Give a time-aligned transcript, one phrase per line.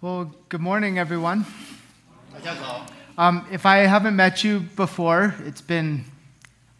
[0.00, 1.44] Well, good morning, everyone.
[2.32, 6.04] 大家早， Um, if I haven't met you before, it's been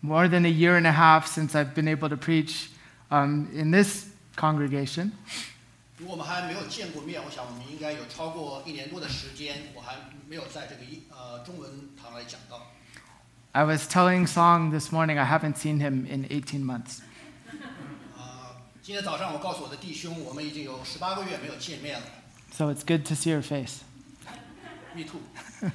[0.03, 2.69] more than a year and a half since I've been able to preach
[3.11, 5.13] um, in this congregation.
[5.99, 9.95] 如果我们还没有见过面，我想我们应该有超过一年多的时间，我还
[10.29, 12.67] 没有在这个一呃中文堂来讲到。
[13.53, 17.01] I was telling Song this morning I haven't seen him in 18 months.
[18.15, 22.07] 啊、今天早上我告诉我的弟兄，我们已经有十八个月没有见面了。
[22.53, 23.85] So it's good to see your face.
[24.95, 25.21] Me too。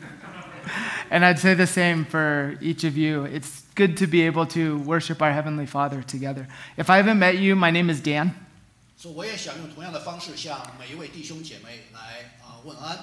[1.10, 3.26] And I'd say the same for each of you.
[3.26, 6.48] It's good to be able to worship our Heavenly Father together.
[6.78, 8.32] If I haven't met you, my name is Dan.
[8.98, 12.98] 所以我也想用同样的方式向每一位弟兄姐妹来啊、问安。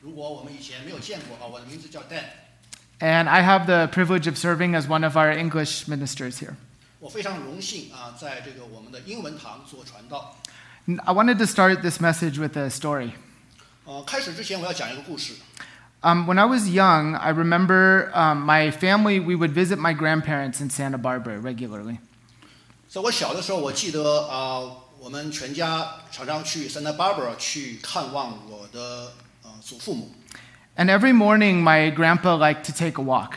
[0.00, 2.24] 如果我们以前没有见过啊，我的名字叫 Dan，
[3.00, 6.54] And I have the privilege of serving as one of our English ministers here.
[7.00, 10.36] 我非常荣幸啊，在这个我们的英文堂做传道。
[11.04, 13.12] I wanted to start this message with a story.
[13.84, 15.34] 呃，开始之前我要讲一个故事。
[16.00, 20.60] Um, when I was young, I remember um, my family, we would visit my grandparents
[20.60, 21.98] in Santa Barbara regularly.
[22.88, 24.60] 在我小的时候，我记得啊、
[24.98, 30.14] 我们全家常常去 Santa Barbara 去看望我的呃祖父母
[30.76, 33.32] And every morning, my grandpa liked to take a walk.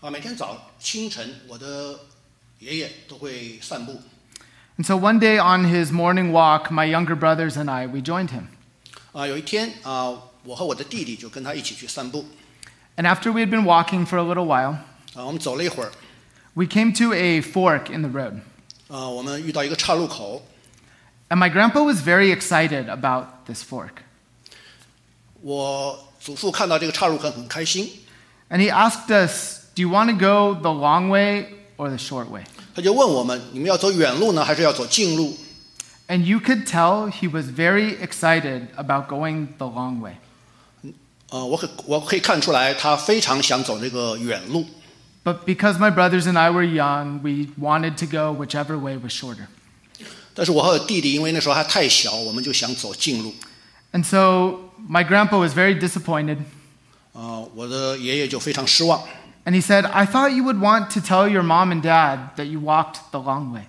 [0.00, 1.98] 啊、每天早清晨，我的
[2.60, 4.00] 爷爷都会散步
[4.76, 8.30] And so one day on his morning walk, my younger brothers and I, we joined
[8.30, 8.44] him.
[9.12, 12.24] 啊、有一天啊、我和我的弟弟就跟他一起去散步
[12.96, 14.76] And after we had been walking for a little while,
[15.14, 15.90] 啊、我们走了一会儿
[16.54, 18.40] we came to a fork in the road.
[18.88, 20.42] 啊、我们遇到一个岔路口，
[21.28, 24.02] And my grandpa was very excited about this fork.
[25.42, 27.90] 我祖父看到这个岔路口很开心，
[28.48, 32.28] And he asked us, Do you want to go the long way or the short
[32.28, 32.44] way?
[32.75, 35.37] 他就问我们：你们要走远路呢，还是要走近路
[36.09, 40.15] ？And you could tell he was very excited about going the long way.
[41.29, 44.65] 呃，我可我可以看出来，他非常想走这个远路。
[45.23, 49.47] But because my brothers and I were young, we wanted to go whichever way was shorter.
[50.33, 53.33] 但是我和我弟弟因为那时候还太小，我们就想走近路。
[53.93, 54.59] And so
[54.89, 56.39] my grandpa was very disappointed.
[57.13, 59.01] 啊、我的爷爷就非常失望。
[59.44, 62.60] And he said, I thought you would want to tell your mom and dad that you
[62.60, 63.66] walked the long way.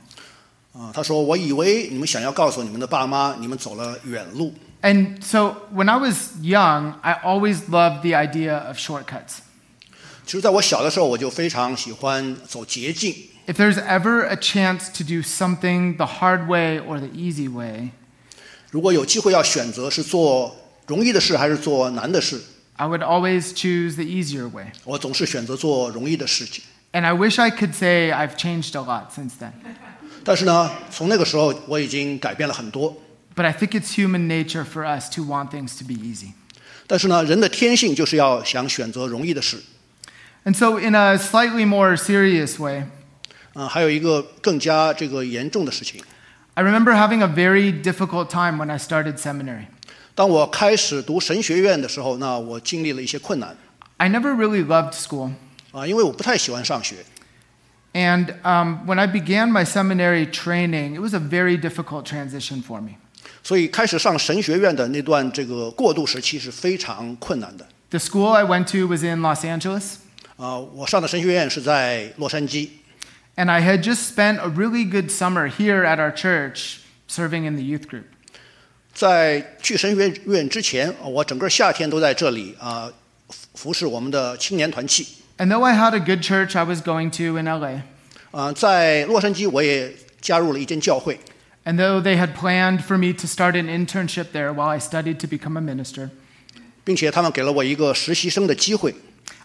[0.74, 4.54] 啊、他说：“我以为你们想要告诉你们的爸妈，你们走了远路。
[4.82, 9.40] And so when I was young, I always loved the idea of shortcuts.
[10.26, 13.14] 其实，在我小的时候，我就非常喜欢走捷径。
[13.48, 17.92] If there's ever a chance to do something the hard way or the easy way,
[18.70, 20.56] 如果有机会要选择是做
[20.88, 22.42] 容易的事还是做难的事，
[22.78, 24.72] I would always choose the easier way.
[24.84, 26.64] 我总是选择做容易的事情。
[26.94, 29.52] And I wish I could say I've changed a lot since then.
[30.24, 32.96] 但是呢，从那个时候我已经改变了很多。
[33.36, 36.34] But I think it's human nature for us to want things to be easy.
[36.88, 39.58] 但是呢，人的天性就是要想选择容易的事。
[40.44, 42.84] And so, in a slightly more serious way,
[43.54, 46.02] 啊、还有一个更加这个严重的事情。
[46.56, 49.68] I remember having a very difficult time when I started seminary.
[50.16, 53.56] 当我开始读神学院的时候，那我经历了一些困难
[53.98, 55.32] I never really loved school.
[55.72, 56.98] 啊，因为我不太喜欢上学。
[57.94, 62.82] And um, when I began my seminary training, it was a very difficult transition for
[62.82, 62.92] me.
[63.44, 67.68] 所以开始上神学院的那段这个过渡时期是非常困难的。
[67.90, 69.96] The school I went to was in Los Angeles,
[70.38, 72.70] 啊，我上的神学院是在洛杉矶，
[73.36, 77.56] and I had just spent a really good summer here at our church serving in
[77.56, 78.06] the youth group.
[78.97, 82.91] 在去神学院之前，我整个夏天都在这里啊
[83.29, 85.07] 服服侍我们的青年团契。
[85.37, 87.83] And though I had a good church I was going to in LA,
[88.31, 89.93] 啊，在洛杉矶我也
[90.23, 91.21] 加入了一间教会。
[91.67, 95.27] and though they had planned for me to start an internship there while I studied to
[95.27, 96.09] become a minister,
[96.83, 98.95] 并且他们给了我一个实习生的机会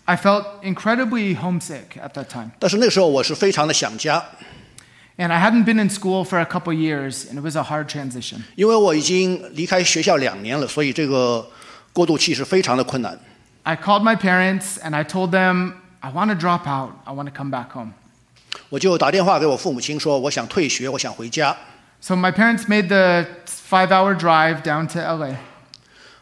[0.06, 2.52] ，I felt incredibly homesick at that time.
[2.58, 4.24] 但是那个时候我是非常的想家，
[5.21, 8.43] And I hadn't been in school for a couple years, and it was a hard transition.
[8.55, 11.49] 因为我已经离开学校两年了，所以这个
[11.93, 13.19] 过渡期是非常的困难。
[13.63, 16.93] I called my parents and I told them, I want to drop out.
[17.05, 17.93] I want to come back home.
[18.69, 21.57] 我就打电话给我父母亲说，我想退学，我想回家。
[22.01, 25.37] So my parents made the five hour drive down to LA.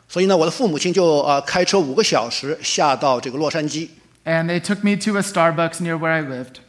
[0.08, 3.88] 所以呢，我的父母亲就啊、开车五个小时下到这个洛杉矶，
[4.24, 6.60] And they took me to a Starbucks near where I lived.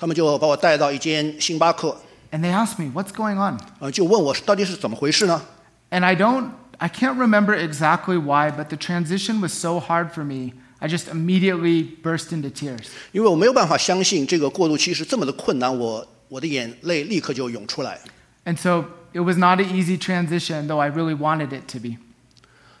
[0.00, 1.96] 他们就把我带到一间星巴克，
[2.30, 3.58] And they asked me, What's going on?
[3.78, 5.42] 呃，就问我是到底是怎么回事呢？
[5.90, 10.24] And I don't, I can't remember exactly why, but the transition was so hard for
[10.24, 12.88] me, I just immediately burst into tears.
[13.12, 18.00] 因为我没有办法相信这个过渡期是这么的困难，我我的眼泪立刻就涌出来。
[18.44, 21.96] And so it was not an easy transition, though I really wanted it to be.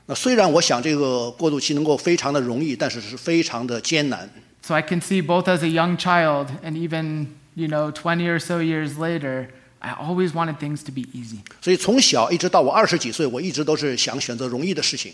[0.06, 4.28] 那虽然我想这个过渡期能够非常的容易，但是是非常的艰难。
[4.62, 8.38] So I can see both as a young child and even, you know, 20 or
[8.40, 9.48] so years later,
[9.80, 11.38] I always wanted things to be easy.
[11.60, 15.12] 所以从小一直到我二十几岁，我一直都是想选择容易的事情。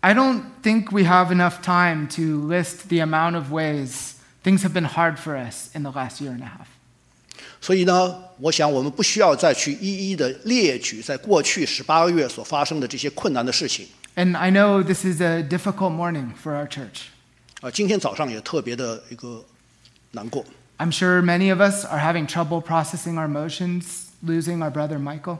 [0.00, 4.12] I don't think we have enough time to list the amount of ways
[4.44, 6.66] things have been hard for us in the last year and a half.
[7.60, 13.86] 所以呢，我想我们不需要再去一一的列举在过去十八个月所发生的这些困难的事情。
[14.14, 17.08] And I know this is a difficult morning for our church.
[17.61, 19.45] 啊，今天早上也特别的一个
[20.13, 20.43] 难过。
[20.79, 25.37] I'm sure many of us are having trouble processing our emotions, losing our brother Michael.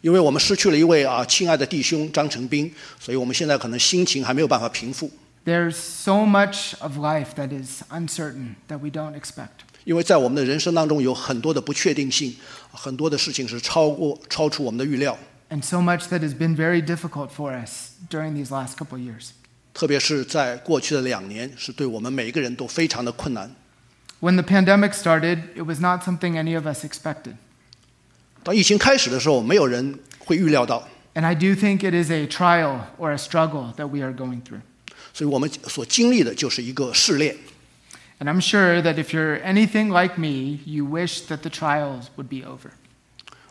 [0.00, 5.08] 因为我们失去了一位啊亲爱的弟兄张成斌，所以我们现在可能心情还没有办法平复。
[5.44, 9.62] There's so much of life that is uncertain that we don't expect.
[9.84, 12.34] 因为在我们的人生当中有很多的不确定性，
[12.72, 15.16] 很多的事情是超过超出我们的预料
[15.50, 19.30] ，And so much that has been very difficult for us during these last couple years.
[19.72, 23.54] 特别是在过去的两年，是对我们每一个人都非常的困难。
[24.20, 27.36] When the pandemic started, it was not something any of us expected.
[28.42, 34.42] 当疫情开始的时候，没有人会预料到，And I do think it is a trial or a struggle that we are going
[34.42, 34.60] through.
[35.12, 37.36] 所以我们所经历的就是一个试炼。
[38.18, 42.46] And I'm sure that if you're anything like me, you wish that the trials would be
[42.46, 42.70] over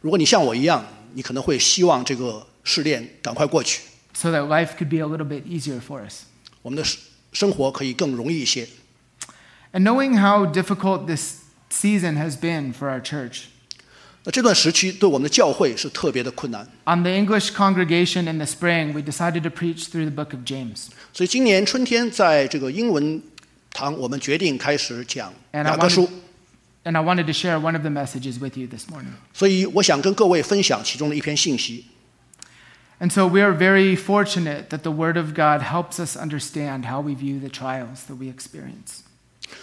[0.02, 3.82] 如果你像我一样，你可能会希望这个试炼赶快过去，
[4.19, 6.25] so that life could be a little bit easier for us.
[6.63, 6.99] 我们的生
[7.33, 8.67] 生活可以更容易一些。
[9.73, 13.47] And knowing how difficult this season has been for our church,
[14.23, 20.33] 那这段时期对我们的教会是特别的困难， on the English congregation in the spring, we decided to preach through the book
[20.33, 20.87] of James.
[21.13, 23.21] 所以今年春天在这个英文
[23.73, 26.09] 堂，我们决定开始讲 And I 雅各书
[26.85, 29.13] wanted,。and I wanted to share one of the messages with you this morning.
[29.35, 31.85] 所以我想跟各位分享其中的一篇信息。
[33.01, 37.03] And so we are very fortunate that the Word of God helps us understand how
[37.03, 39.03] we view the trials that we experience.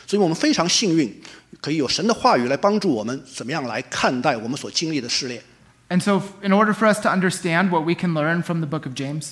[0.05, 1.21] 所以我们非常幸运，
[1.59, 5.41] 可以有神的话语来帮助我们怎么样来看待我们所经历的试炼。
[5.89, 8.85] And so, in order for us to understand what we can learn from the book
[8.85, 9.31] of James,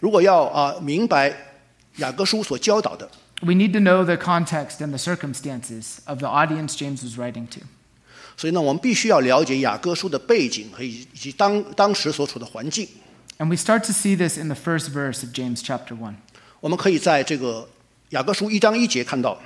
[0.00, 1.34] 如果要啊明白
[1.96, 3.08] 雅各书所教导的，
[3.42, 7.46] we need to know the context and the circumstances of the audience James was writing
[7.48, 7.60] to.
[8.36, 12.88] 所以呢，我们必须要了解雅各书的背景和以以及当当时所处的环境。
[13.38, 16.14] And we start to see this in the first verse of James chapter 1.
[16.60, 17.68] 我们可以在这个
[18.10, 19.40] 雅各书一章一节看到，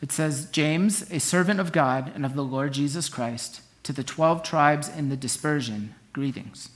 [0.00, 4.02] It says, James, a servant of God and of the Lord Jesus Christ, to the
[4.02, 6.66] 12 tribes in the dispersion, greetings.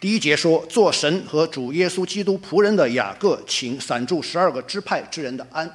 [0.00, 5.68] 第一节说：“做神和主耶稣基督仆人的雅各，请散住十二个支派之人的安。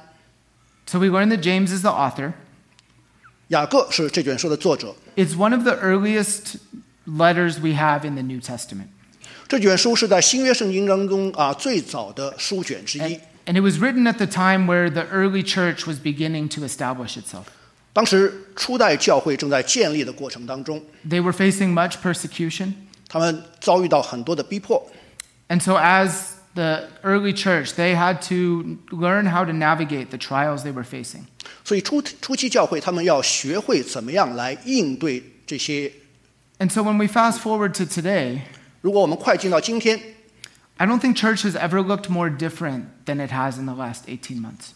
[0.86, 2.32] So we learn that James is the author. ”
[3.48, 4.94] 雅各是这卷书的作者。
[5.16, 6.56] It's one of the earliest
[7.06, 8.88] letters we have in the New Testament.
[9.46, 16.64] 这卷书是在新约圣经当中啊最早的书卷之一 And,。and it was written at the time where the early church was beginning to
[16.64, 17.44] establish itself.
[17.92, 22.72] 当时初代教会正在建立的过程当中， They were facing much persecution.
[23.06, 24.90] 他们遭遇到很多的逼迫，
[25.48, 26.12] And so, as
[26.58, 31.24] the early church, they had to learn how to navigate the trials they were facing.
[31.64, 35.92] 所以初初期教会他们要学会怎么样来应对这些。
[36.58, 38.40] And so, when we fast forward to today,
[38.80, 40.00] 如果我们快进到今天，
[40.76, 44.04] I don't think church has ever looked more different than it has in the last
[44.06, 44.70] 18 months.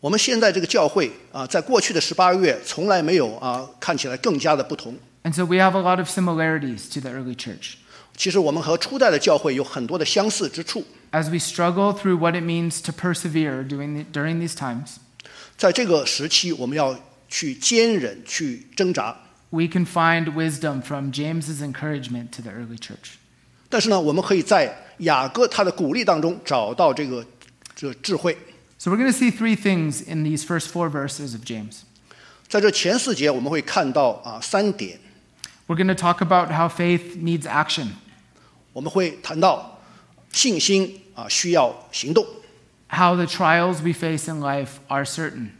[0.00, 4.96] 我们现在这个教会啊，在过去的十八个月从来没有啊看起来更加的不同。
[5.24, 7.74] And so, we have a lot of similarities to the early church.
[8.16, 10.84] 其实我们和初代的教会有很多的相似之处。
[11.12, 14.96] As we struggle through what it means to persevere during, the, during these times,
[15.56, 16.98] 在这个时期，我们要
[17.28, 19.16] 去坚忍，去挣扎。
[19.50, 23.18] we can find wisdom from James's encouragement to the early church.
[23.68, 27.24] 但是呢，我们可以在雅各他的鼓励当中找到这个
[27.74, 28.36] 这个智慧。
[28.78, 31.80] So, we're going to see three things in these first four verses of James.
[32.48, 34.98] 在这前四节，我们会看到啊三点，
[35.66, 37.88] We're going to talk about how faith needs action,
[38.74, 39.80] 我们会谈到
[40.32, 42.24] 信心啊需要行动，
[42.88, 45.50] how the trials we face in life are certain.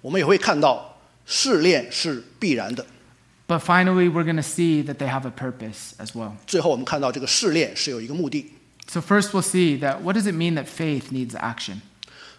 [0.00, 2.86] 我们也会看到试炼是必然的。
[3.46, 6.32] But finally, we're going to see that they have a purpose as well.
[6.46, 8.52] 最后，我们看到这个试炼是有一个目的。
[8.86, 11.80] So, first, we'll see that what does it mean that faith needs action?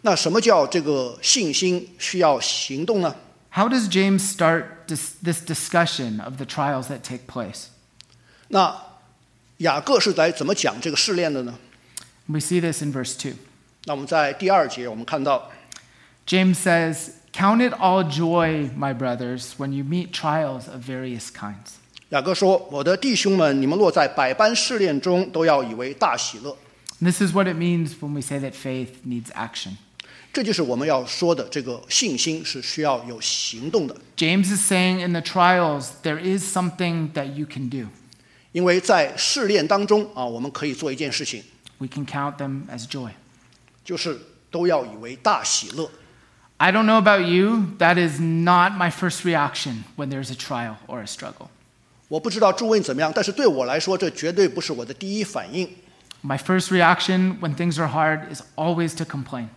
[0.02, 3.16] 那什么叫这个信心需要行动呢？
[3.52, 7.66] How does James start dis- this discussion of the trials that take place?
[8.48, 8.80] 那
[9.64, 11.58] 雅各是来怎么讲这个试炼的呢？
[12.28, 13.34] We see this in verse 2.
[13.86, 15.52] 那我们在第二节，我们看到
[16.28, 21.78] James says, Count it all joy, my brothers, when you meet trials of various kinds.
[22.10, 26.58] 雅各说：“我的弟兄们，你们落在百般试炼中，都要以为大喜乐。
[27.00, 29.74] This is what it means when we say that faith needs action.
[30.34, 33.96] ”这就是我们要说的，这个信心是需要有行动的。
[34.18, 37.88] James is saying in the trials, there is something that you can do.
[38.54, 41.44] 因为在试炼当中啊，我们可以做一件事情，
[41.78, 43.12] We can count them as joy.
[43.86, 44.20] 就是
[44.52, 45.90] 都要以为大喜乐。
[46.58, 50.76] I don't know about you, that is not my first reaction when there's a trial
[50.88, 51.48] or a struggle.
[52.10, 55.70] 我不知道诸位怎么样，但是对我来说，这绝对不是我的第一反应。
[56.22, 59.48] My first reaction when things are hard is always to complain.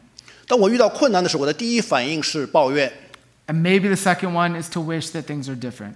[0.46, 2.92] 当我遇到困难的时候，我的第一反应是抱怨。
[3.48, 5.94] And maybe the second one is to wish that things are different.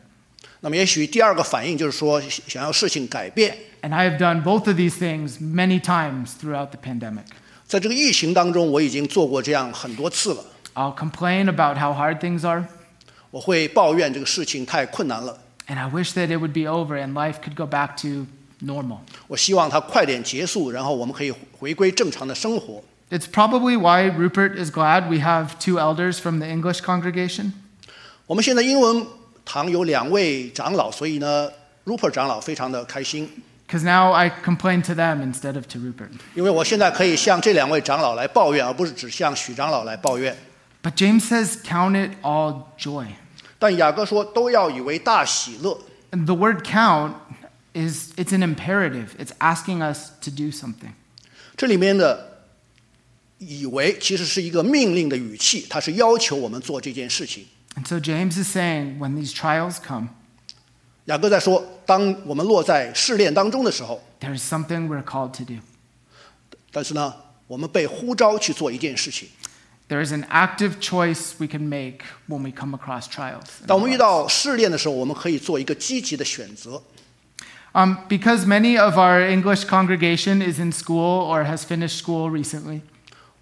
[0.60, 3.56] 那么，也许第二个反应就是说，想要事情改变。
[3.82, 7.26] And I have done both of these things many times throughout the pandemic.
[7.66, 10.44] 在这个疫情当中，我已经做过这样很多次了。
[10.74, 12.64] I'll complain about how hard things are,
[13.30, 15.38] 我会抱怨这个事情太困难了，
[15.68, 18.26] and I wish that it would be over and life could go back to
[18.64, 18.98] normal.
[19.28, 22.82] 我希望它快点结束，然后我们可以回归正常的生活。
[23.10, 27.52] It's probably why Rupert is glad we have two elders from the English congregation.
[28.26, 29.06] 我们现在英文
[29.44, 31.50] 堂有两位长老，所以呢，
[31.84, 33.30] Rupert 长老非常的开心，
[33.68, 36.10] Because now I complain to them instead of to Rupert.
[36.34, 40.36] 因为我现在可以向这两位长老来抱怨，而不是只向许长老来抱怨。
[40.82, 43.06] But James says, count it all joy.
[43.58, 45.78] 但雅各说都要以为大喜乐。
[46.12, 47.14] And the word count
[47.72, 49.08] is it's an imperative.
[49.18, 50.92] It's asking us to do something.
[51.56, 52.42] 这里面的
[53.38, 57.46] 以为其实是一个命令的语气，它是要求我们做这件事情。
[57.76, 60.08] And so James is saying when these trials come,
[61.06, 65.60] 雅各在说，当我们落在试炼当中的时候， there's something we're called to do.
[66.72, 67.14] 但是呢，
[67.46, 69.28] 我们被呼召去做一件事情。
[69.88, 73.60] There is an active choice we can make when we come across trials.
[73.60, 73.98] in 当 our 我们遇 lives.
[73.98, 76.82] 到试炼的时候，我们可以做一个积极的选择。
[77.72, 82.80] Um, because many of our English congregation is in school or has finished school recently,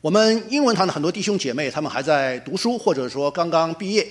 [0.00, 4.06] 我们英文堂的很多弟兄姐妹，他们还在读书，或者说刚刚毕业。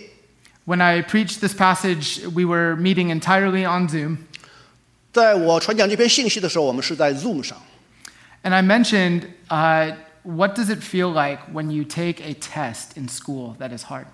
[0.66, 4.18] when I preached this passage, we were meeting entirely on Zoom.
[5.12, 7.58] 在我传讲这篇信息的时候，我们是在 Zoom 上。
[8.44, 13.08] And I mentioned, uh, what does it feel like when you take a test in
[13.08, 14.06] school that is hard?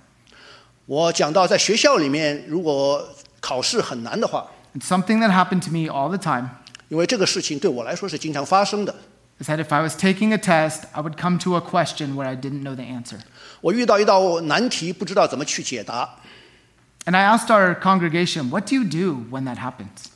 [0.86, 3.08] 我讲到在学校里面，如果
[3.40, 6.50] 考试很难的话， It's something that happened to me all the time.
[6.90, 8.96] 因为这个事情对我来说是经常发生的。
[9.40, 12.28] Is that if I was taking a test, I would come to a question where
[12.28, 13.20] I didn't know the answer.
[13.62, 16.18] 我遇到一道难题，不知道怎么去解答，
[17.06, 20.10] And I asked our congregation, what do you do when that happens?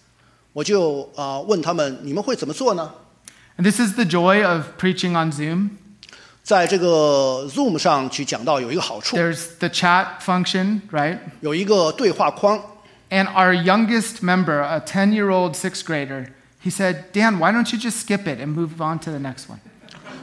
[0.51, 2.91] 我就啊、呃问他们：你们会怎么做呢？
[3.57, 5.69] And this is the joy of preaching on Zoom.
[6.43, 11.19] 在这个 Zoom 上去讲到有一个好处， There's the chat function, right?
[11.39, 12.61] 有一个对话框。
[13.09, 16.27] And our youngest member, a 10 year old sixth grader,
[16.63, 19.47] he said, Dan, why don't you just skip it and move on to the next
[19.47, 19.59] one?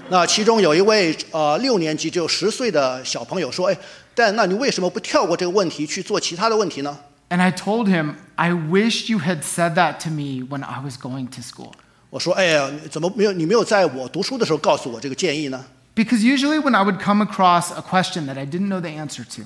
[0.09, 3.79] 那其中有一位呃六年级只有十岁的小朋友说：“哎，
[4.15, 10.97] 但那你为什么不跳过这个问题去做其他的问题呢 And I told him, I wish you had said that to me when I was
[10.97, 11.73] going to school.？”
[12.11, 15.65] 我说：“哎呀，你怎么没有你没有在我读书的时候告诉我这个建议呢？
[15.95, 19.25] Because usually when I would come across a question that I didn't know the answer
[19.37, 19.43] to,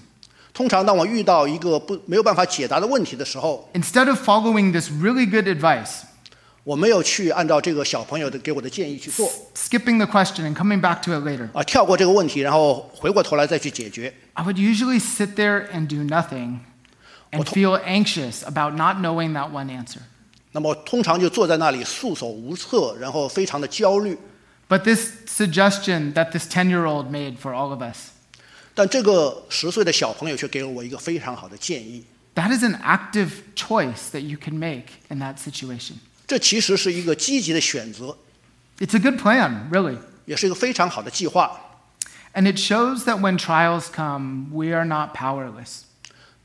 [0.54, 6.04] 通常当我遇到一个不没有办法解答的问题的时候， instead of following this really good advice,
[6.68, 14.12] 我没有去按照这个小朋友的给我的建议去做 skipping the question and coming back to it later, 啊，跳过这个问题，然后回过头来再去解决。
[14.32, 16.60] I would usually sit there and do nothing
[17.32, 19.98] and feel anxious about not knowing that one answer.
[20.52, 24.16] 那么通常就坐在那里束手无策，然后非常的焦虑。
[24.66, 28.12] But this suggestion that this 10 year old made for all of us,
[28.74, 35.96] 但这个十岁的小朋友却给了我一个非常好的建议， that is an active choice that you can make in that situation.
[36.28, 38.16] 这其实是一个积极的选择，
[38.78, 39.98] It's a good plan, really.
[40.24, 41.60] 也是一个非常好的计划。
[42.32, 45.82] And it shows that when trials come, we are not powerless.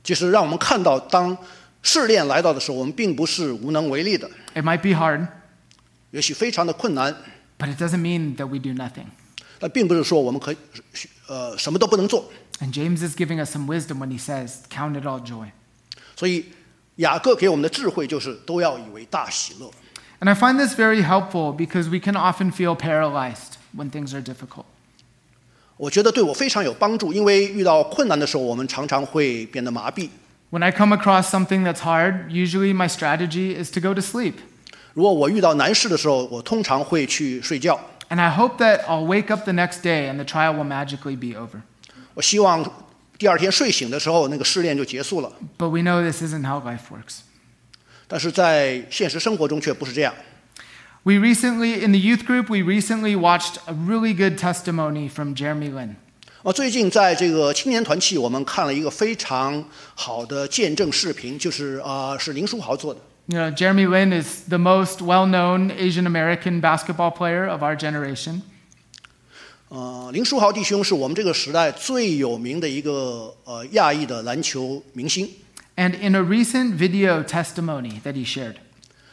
[0.03, 1.37] 就是让我们看到，当
[1.81, 5.27] 试炼来到的时候，我们并不是无能为力的， It might be hard,
[6.11, 7.15] 也许非常的困难，
[7.57, 9.05] but it doesn't mean that we do nothing.
[9.59, 10.57] 但并不是说我们可以
[11.27, 12.31] 呃什么都不能做。
[12.59, 15.51] And James is giving us some wisdom when he says, Count it all joy.
[16.15, 16.45] 所以
[16.97, 19.69] 雅各给我们的智慧就是都要以为大喜乐。
[20.19, 24.21] And I find this very helpful because we can often feel paralyzed when things are
[24.21, 24.65] difficult.
[25.77, 30.09] 我觉得对我非常有帮助，因为遇到困难的时候，我们常常会变得麻痹。
[30.51, 34.33] When I come across something that's hard, usually my strategy is to go to sleep.
[34.93, 37.79] 如果我遇到难事的时候，我通常会去睡觉。
[38.09, 41.15] And I hope that I'll wake up the next day and the trial will magically
[41.15, 41.61] be over.
[42.15, 42.69] 我希望
[43.17, 45.31] 第二天睡醒的时候，那个试炼就结束了。
[45.57, 47.19] But we know this isn't how life works.
[48.07, 50.13] 但是在现实生活中却不是这样。
[51.03, 55.71] We recently, in the youth group, we recently watched a really good testimony from Jeremy
[55.71, 55.95] Lin.
[56.43, 59.63] 啊，最近在这个青年团契，我们看了一个非常
[59.95, 62.99] 好的见证视频，就是啊、是林书豪做的。
[63.27, 67.75] You know, Jeremy Lin is the most well known Asian American basketball player of our
[67.75, 68.41] generation.
[69.74, 75.28] 呃，林书豪弟兄是我们这个时代最有名的一个呃亚裔的篮球明星
[75.74, 78.54] ，And in a recent video testimony that he shared,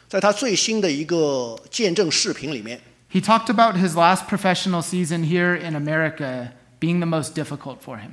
[0.08, 2.80] 在他最新的一个见证视频里面
[3.12, 8.10] ，he talked about his last professional season here in America being the most difficult for him.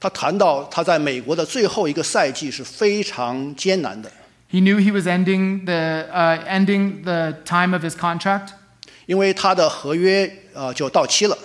[0.00, 4.10] 他谈到他在美国的最后一个赛季是非常艰难的
[4.50, 8.48] ，He knew he was ending the, uh, ending the time of his contract,
[9.06, 11.38] 因为他的合约呃就到期了。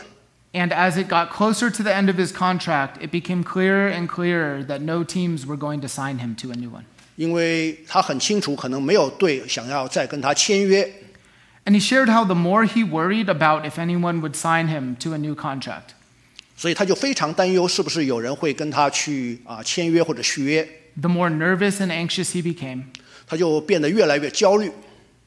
[0.52, 4.08] and as it got closer to the end of his contract, it became clearer and
[4.08, 6.84] clearer that no teams were going to sign him to a new one.
[7.16, 10.90] 因为他很清楚，可能没有队想要再跟他签约，
[11.64, 15.14] And he shared how the more he worried about if anyone would sign him to
[15.14, 15.94] a new contract,
[16.56, 20.68] 所以他就非常担忧是不是有人会跟他去啊签约或者续约，
[21.00, 22.84] the more nervous and anxious he became,
[23.26, 24.72] 他就变得越来越焦虑，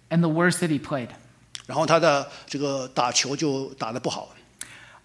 [0.10, 1.10] and the worse that he played.
[1.66, 4.36] 然后他的这个打球就打得不好。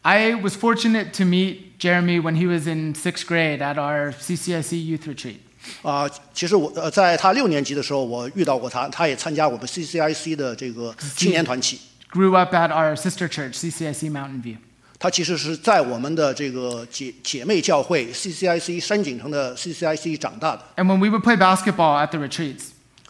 [0.04, 4.72] I was fortunate to meet Jeremy when he was in sixth grade at our CCIC
[4.72, 5.36] youth retreat.
[5.82, 11.78] 啊，其实我呃，在他六年级的时候，我遇到过他，他也参加我们 CCIC 的这个青年团契。
[12.10, 14.56] Grew up at our sister church, CCIC Mountain View.
[14.98, 20.62] 他其实是在我们的这个姐姐妹教会 CCIC 山景城的 CCIC 长大的。
[20.76, 22.68] And when we would play basketball at the retreats,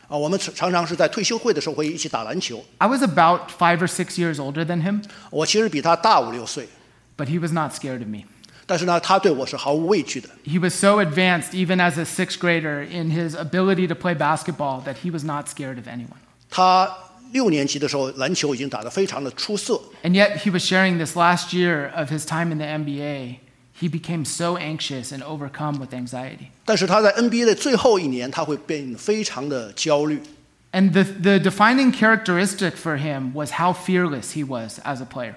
[0.09, 2.65] 啊，我们常常常是在退休会的时候会一起打篮球。
[2.79, 6.69] I was about five or six years older than him, 我其实比他大五六岁，
[7.17, 8.25] but he was not scared of me.
[8.67, 10.29] 但是呢，他对我是毫无畏惧的。
[10.45, 14.83] He was so advanced, even as a sixth grader, in his ability to play basketball
[14.85, 16.19] that he was not scared of anyone.
[16.49, 16.89] 他
[17.33, 23.37] 六年级的时候，篮球已经打得非常的出色， And yet, he was sharing this last year of his time in the NBA.
[23.81, 26.51] He became so anxious and overcome with anxiety.
[26.65, 30.21] 但是他在 NBA 的最后一年，他会变得非常的焦虑。
[30.73, 35.35] And the, the defining characteristic for him was how fearless he was as a player.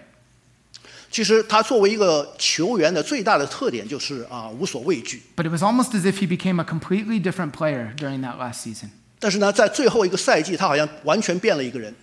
[1.10, 5.22] 其实他作为一个球员的最大的特点就是啊无所畏惧。
[5.36, 8.90] But it was almost as if he became a completely different player during that last season.
[9.18, 11.94] 但是呢，在最后一个赛季，他好像完全变了一个人。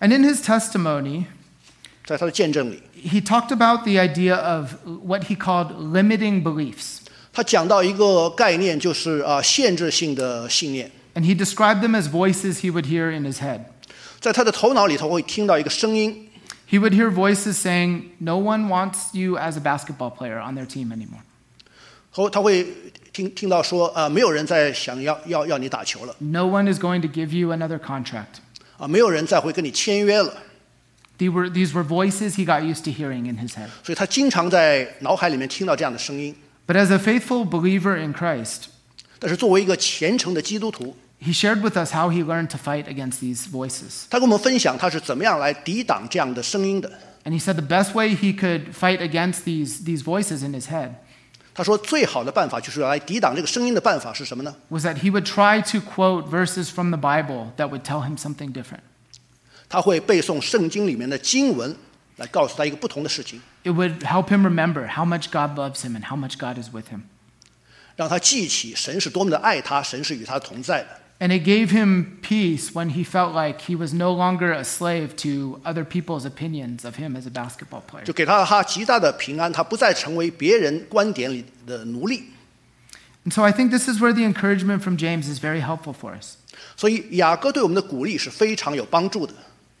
[0.00, 1.24] And in his testimony,
[2.04, 6.98] 在他的见证里，he talked about the idea of what he called limiting beliefs.
[7.32, 10.90] 他讲到一个概念，就是啊限制性的信念。
[11.14, 13.60] And he described them as voices he would hear in his head.
[14.20, 16.29] 在他的头脑里头会听到一个声音，
[16.69, 20.91] He would hear voices saying, No one wants you as a basketball player on their team
[20.91, 21.21] anymore.
[22.11, 22.65] 和他会
[23.11, 28.39] 听听到说啊，没有人再想要要要你打球了 No one is going to give you another contract.
[28.77, 30.33] 啊，没有人再会跟你签约了。
[31.17, 33.69] These were, these were voices he got used to hearing in his head.
[33.83, 36.35] 所以他经常在脑海里面听到这样的声音。
[36.67, 38.65] But as a faithful believer in Christ,
[39.19, 44.05] 但是作为一个虔诚的基督徒， he shared with us how he learned to fight against these voices.
[44.09, 46.91] 他跟我们分享他是怎么样来抵挡这样的声音的。
[47.23, 50.67] And he said the best way he could fight against these, these voices in his
[50.67, 50.91] head
[51.55, 54.53] 他说最好的办法就是来抵挡这个声音的办法是什么呢？
[54.69, 58.17] was that he would try to quote verses from the Bible that would tell him
[58.17, 58.81] something different.
[59.69, 61.75] 他会背诵圣经里面的经文，
[62.17, 66.69] 来告诉他一个不同的事情， It would help him remember how much God loves him and how much God is
[66.71, 67.03] with him.
[67.95, 70.89] 让他记起神是多么的爱他，神是与他同在的。
[71.19, 75.15] And it gave him peace when he felt like he was no longer a slave
[75.17, 78.03] to other people's opinions of him as a basketball player.
[78.03, 82.23] 就给他他极大的平安，他不再成为别人观点里的奴隶。
[83.23, 86.13] And so I think this is where the encouragement from James is very helpful for
[86.19, 86.35] us.
[86.75, 89.33] 所以雅各对我们的鼓励是非常有帮助的。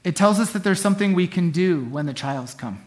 [0.03, 2.77] It tells us that there's something we can do when the trials come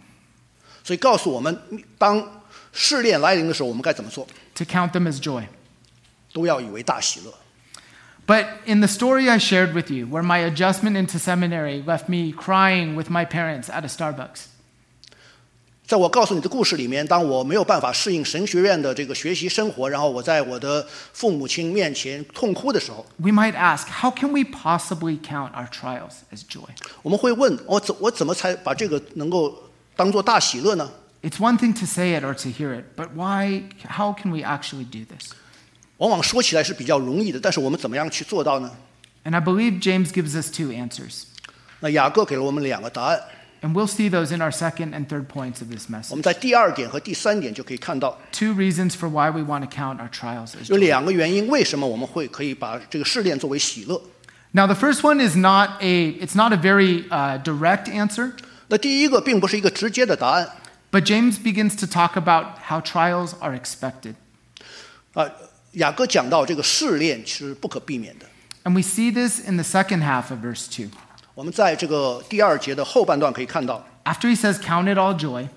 [0.83, 1.61] 所以告诉我们，
[1.99, 5.45] 当试炼来临的时候，我们该怎么做， to count them as joy.
[6.33, 7.35] 都要以为大喜乐。
[8.27, 12.33] But in the story I shared with you, where my adjustment into seminary left me
[12.33, 14.49] crying with my parents at a Starbucks,
[15.87, 26.69] 在我告诉你的故事里面，当我没有办法适应神学院的这个学习生活，然后我在我的父母亲面前痛哭的时候， we might ask, how can we possibly count our trials as joy?
[27.01, 30.91] 我们会问：我怎我怎么才把这个能够当做大喜乐呢？
[31.23, 34.43] It's one thing to say it or to hear it, but why, how can we
[34.43, 35.33] actually do this?
[35.99, 38.71] 往往说起来是比较容易的，但是我们怎么样去做到呢？
[39.25, 41.25] And I believe James gives us two answers.
[41.81, 43.21] 那雅各给了我们两个答案，
[43.61, 46.14] And we'll see those in our second and third points of this 我 message.
[46.14, 50.79] 们在第二点和第三点就可以看到， Two reasons for why we want to count our trials as 有 joy.
[50.79, 54.01] 两个原因，为什么我们会可以把这个试炼作为喜乐。
[54.53, 58.33] Now, the first one is not a, it's not a very uh, direct answer,
[58.69, 60.49] 那第一个并不是一个直接的答案
[60.93, 64.14] but James begins to talk about how trials are expected.
[65.14, 65.29] 啊。
[65.73, 68.27] 雅各讲到这个试炼是不可避免的。
[68.64, 70.91] And we see this in the second half of verse 2.
[71.35, 75.49] 我们在这个第二节的后半段可以看到， After he says, Count it all joy,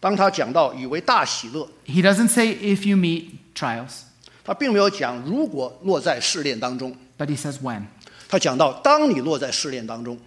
[0.00, 4.02] 当他讲到以为大喜乐， he doesn't say, If you meet trials,
[4.44, 7.84] 他并没有讲如果落在试炼当中， but he says, When.
[8.28, 10.18] 他讲到当你落在试炼当中。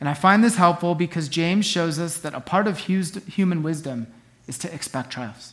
[0.00, 3.62] And I find this helpful because James shows us that a part of hus- human
[3.62, 4.06] wisdom
[4.46, 5.52] is to expect trials.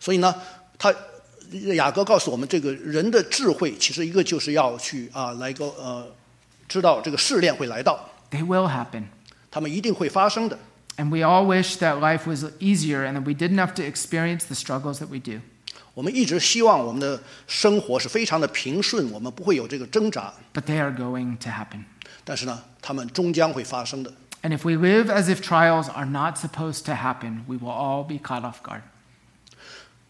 [0.00, 0.34] 所以呢，
[0.78, 0.94] 他
[1.74, 6.06] 雅各告诉我们，这个人的智慧其实一个就是要去啊，来个呃，
[6.68, 9.04] 知道这个试炼会来到， They will happen.
[9.50, 10.58] 他们一定会发生的。
[10.96, 14.44] And we all wish that life was easier and that we didn't have to experience
[14.46, 15.40] the struggles that we do.
[15.94, 21.84] 我们一直希望我们的生活是非常的平顺，我们不会有这个挣扎， But they are going to happen.
[22.24, 24.12] 但是呢，他们终将会发生的。
[24.42, 28.04] And if we live as if trials are not supposed to happen, we will all
[28.04, 28.82] be caught off guard.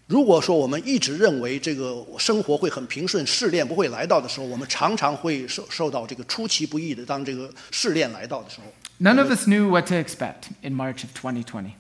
[0.08, 7.04] 如果说我们一直认为这个生活会很平顺，试炼不会来到的时候，我们常常会受受到这个出其不意的。
[7.04, 8.66] 当这个试炼来到的时候
[9.00, 11.72] ，None of us knew what to expect in March of 2020.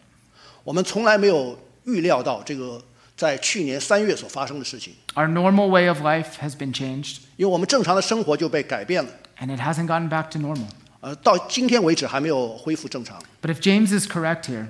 [0.64, 2.84] 我们从来没有预料到这个
[3.16, 10.66] 在去年三月所发生的事情，Our normal way of life has been changed, 因为我们正常的生活就被改变了，and it hasn't gotten back to normal.
[11.02, 13.22] 呃，到今天为止还没有恢复正常。
[13.44, 14.66] But if James is correct here,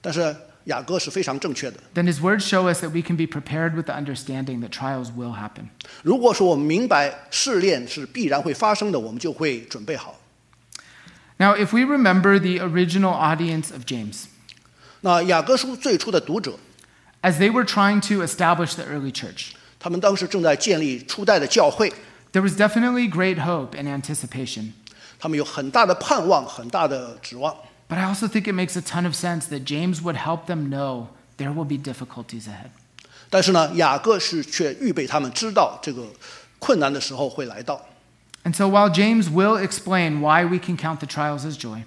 [0.00, 0.34] 但是
[0.65, 1.77] 雅各是非常正确的。
[1.93, 5.11] then his words show us that we can be prepared with the understanding that trials
[5.15, 5.69] will happen.
[6.03, 10.19] 如果说我们明白试炼是必然会发生的，我们就会准备好。
[11.37, 14.25] Now, if we remember the original audience of James,
[15.01, 16.53] 那雅各书最初的读者，
[17.23, 21.91] as they were trying to establish the early church, 他们当时正在建立初代的教会，
[22.31, 24.73] there was definitely great hope and anticipation.
[25.19, 27.55] 他们有很大的盼望，很大的指望。
[27.87, 30.69] But I also think it makes a ton of sense that James would help them
[30.69, 32.71] know there will be difficulties ahead.
[33.29, 36.05] 但是呢，雅各是却预备他们知道这个
[36.59, 37.85] 困难的时候会来到。
[38.43, 41.83] And so while James will explain why we can count the trials as joy,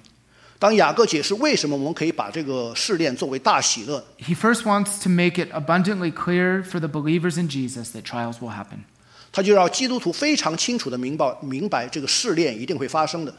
[0.59, 8.03] 当雅各解释为什么我们可以把这个试炼作为大喜乐， he first wants to make it abundantly clear for the believers in Jesus that
[8.03, 8.85] trials will happen.
[9.33, 13.35] 他就让基督徒非常清楚的明白明白这个试炼一定会发生的。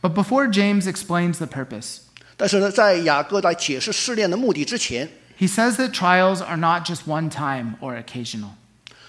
[0.00, 1.98] But before James explains the purpose,
[2.36, 8.50] 但是呢，在雅各在解释试炼的目的之前， he says that trials are not just one time or occasional.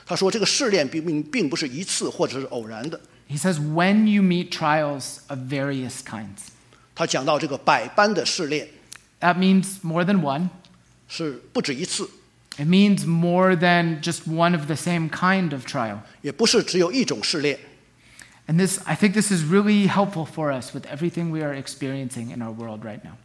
[0.06, 3.02] 他说这个试炼并并并不是一次或者是偶然的。
[3.28, 6.50] He says, when you meet trials of various kinds.
[6.94, 8.68] 他讲到这个百般的试炼
[9.20, 10.50] That means more than one.
[11.08, 12.08] 是不止一次，
[12.58, 15.98] It means more than just one of the same kind of trial.
[16.22, 17.60] 也不是只有一种试炼。
[18.50, 22.30] And this, I think this is really helpful for us with everything we are experiencing
[22.30, 23.18] in our world right now.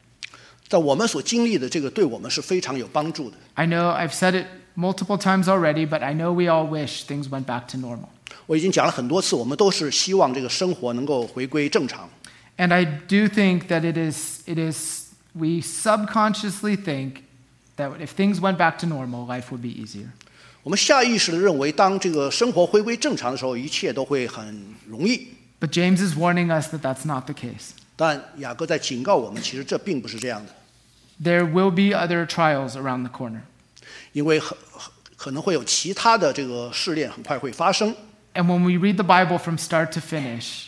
[0.69, 3.37] 在我们所经历的这个，对我们是非常有帮助的。
[3.55, 7.29] I know I've said it multiple times already, but I know we all wish things
[7.29, 8.09] went back to normal.
[8.47, 12.09] 我已经讲了很多次，我们都是希望这个生活能够回归正常。
[12.57, 17.23] And I do think that it is, it is, we subconsciously think
[17.77, 20.13] that if things went back to normal, life would be easier.
[20.65, 25.29] 我们下意识的认为，当这个生活回归正常的时候，一切都会很容易。
[25.59, 27.71] But James is warning us that that's not the case.
[27.97, 30.53] 但雅各在警告我们，其实这并不是这样的，
[31.23, 33.41] There will be other trials around the corner.
[34.13, 37.95] 因为很很可能会有其他的这个试炼很快会发生。
[38.33, 40.67] And when we read the Bible from start to finish,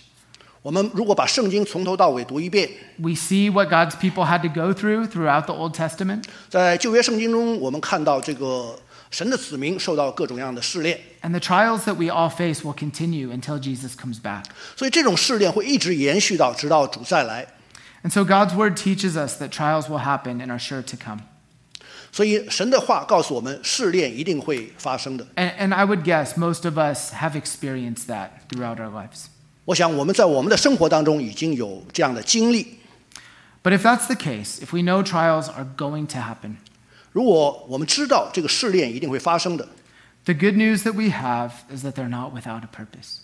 [0.61, 6.25] 我们如果把圣经从头到尾读一遍， we see what God's people had to go through throughout the Old Testament.
[6.48, 8.79] 在旧约圣经中，我们看到这个
[9.11, 14.44] 神的子民受到各种各样的试炼， And the trials that we all face will continue until Jesus comes back.
[14.77, 17.46] 所以这种试炼会一直延续到直到主再来。
[18.03, 21.20] And so God's word teaches us that trials will happen and are sure to come.
[22.11, 25.27] 所以神的话告诉我们，试炼一定会发生的。
[25.37, 29.27] And, and I would guess most of us have experienced that throughout our lives.
[29.64, 32.79] 我想我们在我们的生活当中已经有这样的经历。
[33.62, 36.57] But if that's the case, if we know trials are going to happen,
[37.12, 39.68] 如果我们知道这个试炼一定会发生的，
[40.25, 43.18] the good news that we have is that they're not without a purpose.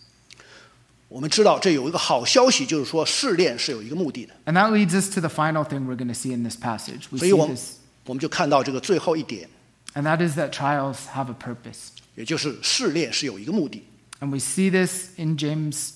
[1.08, 4.34] 我们知道这有一个好消息，就是说试炼是有一个目的的。
[4.44, 7.04] And that leads us to the final thing we're going to see in this passage.
[7.10, 9.48] We 所以 see 我们 this, 我们就看到这个最后一点，
[9.94, 11.88] and that is that trials have a purpose.
[12.14, 13.84] 也就是试炼是有一个目的。
[14.20, 15.92] And we see this in James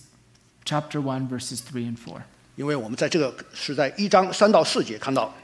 [0.64, 2.22] chapter 1 verses 3 and 4.
[2.56, 5.34] 因为我们在这个是在一章三到四节看到，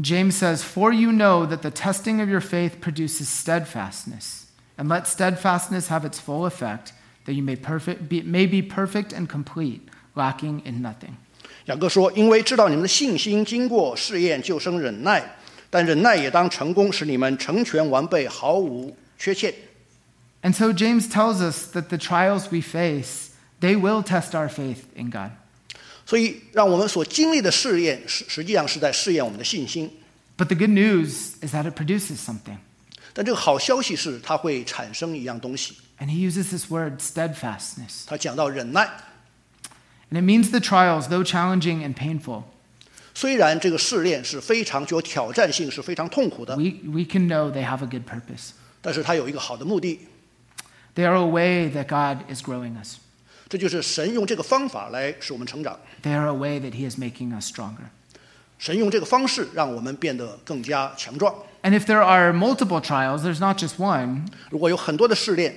[0.00, 4.46] James says, For you know that the testing of your faith produces steadfastness.
[4.78, 6.92] And let steadfastness have its full effect,
[7.24, 11.16] that you may, perfect, be, may be perfect and complete, lacking in nothing.
[11.64, 15.20] 雅各说：“因为知道你们的信心经过试验，就生忍耐；
[15.70, 19.52] 但忍耐也当成功，使你们成全完备，毫无缺欠。
[20.42, 24.84] And so James tells us that the trials we face, they will test our faith
[24.94, 25.30] in God.
[26.10, 29.90] 所以，让我们所经历的试验，实实际上是在试验我们的信心。
[30.36, 32.58] But the good news is that it produces something.
[33.12, 35.76] 但这个好消息是，它会产生一样东西。
[35.98, 38.04] And he uses this word, steadfastness.
[38.06, 38.86] 他讲到忍耐，
[40.10, 42.44] And it means the trials, though challenging and painful,
[43.14, 48.50] 虽然这个试炼是非常具有挑战性，是非常痛苦的， we, we can know they have a good purpose.
[48.82, 50.00] 但是它有一个好的目的，
[50.94, 52.96] They are a way that God is growing us.
[53.50, 55.78] 这就是神用这个方法来使我们成长。
[56.02, 57.90] They are a way that he is making us stronger.
[58.58, 61.34] 神用这个方式让我们变得更加强壮。
[61.62, 65.54] And if there are multiple trials, there's not just one, 如果有很多的试炼，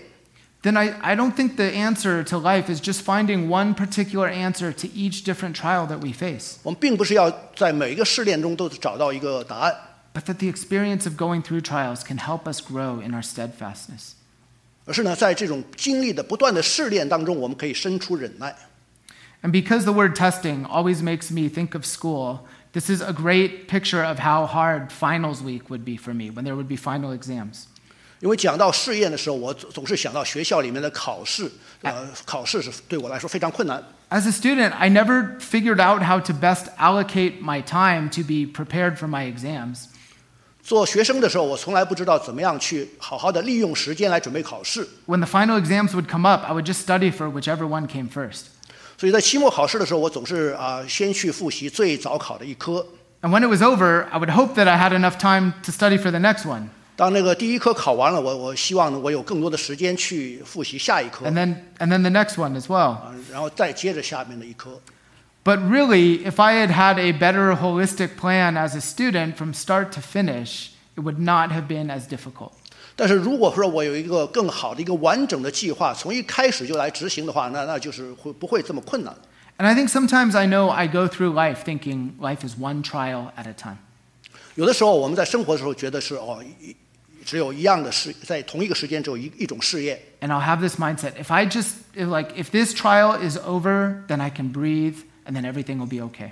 [0.61, 4.73] then I, I don't think the answer to life is just finding one particular answer
[4.73, 9.73] to each different trial that we face, 我们并不是要在每一个试炼中都找到一个答案，
[10.13, 14.15] but that the experience of going through trials can help us grow in our steadfastness.
[14.85, 18.55] 而是呢，在这种经历的不断的试炼当中，我们可以生出忍耐。
[19.41, 22.39] And because the word testing always makes me think of school,
[22.73, 26.43] this is a great picture of how hard finals week would be for me when
[26.43, 27.65] there would be final exams.
[28.19, 31.49] 因为讲到试验的时候，我总总是想到学校里面的考试，
[31.83, 33.81] 呃，考试是对我来说非常困难。
[34.09, 38.45] As a student, I never figured out how to best allocate my time to be
[38.45, 39.85] prepared for my exams.
[40.63, 44.87] 做学生的时候，我从来不知道怎么样去好好的利用时间来准备考试。
[45.07, 48.09] When the final exams would come up, I would just study for whichever one came
[48.09, 48.41] first.
[48.97, 52.85] 所以在期末考试的时候，我总是啊、先去复习最早考的一科。
[53.21, 55.97] And when it was over, I would hope that I had enough time to study
[55.97, 56.67] for the next one.
[56.95, 62.91] 当那个第一科考完了，我我希望呢，我有更多的时间去复习下一科 And then, and then the next one as well.
[62.91, 64.79] 啊，然后再接着下面的一科。
[65.43, 69.91] But really, if I had had a better holistic plan as a student from start
[69.93, 72.51] to finish, it would not have been as difficult.
[72.95, 79.15] 但是如果说我有一个更好的一个完整的计划，从一开始就来执行的话，那那就是会不会这么困难？
[79.57, 83.31] And I think sometimes I know I go through life thinking life is one trial
[83.37, 83.77] at a time.
[84.55, 86.75] 有的时候我们在生活的时候觉得是哦，一
[87.25, 89.97] 只有一样的试，在同一个时间只有一一种试验。
[90.19, 94.03] And I'll have this mindset if I just, if like, if this trial is over,
[94.07, 96.31] then I can breathe and then everything will be okay.